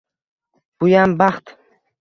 [0.79, 1.57] Buyam baxt!..